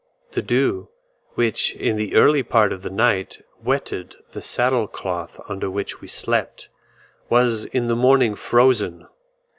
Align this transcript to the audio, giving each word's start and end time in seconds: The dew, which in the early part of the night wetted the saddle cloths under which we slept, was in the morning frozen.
The 0.31 0.41
dew, 0.41 0.89
which 1.35 1.75
in 1.75 1.95
the 1.95 2.15
early 2.15 2.41
part 2.41 2.73
of 2.73 2.81
the 2.81 2.89
night 2.89 3.45
wetted 3.63 4.15
the 4.31 4.41
saddle 4.41 4.87
cloths 4.87 5.37
under 5.47 5.69
which 5.69 6.01
we 6.01 6.07
slept, 6.07 6.69
was 7.29 7.65
in 7.65 7.85
the 7.85 7.95
morning 7.95 8.33
frozen. 8.33 9.05